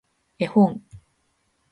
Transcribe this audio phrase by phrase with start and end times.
[0.39, 0.81] 絵本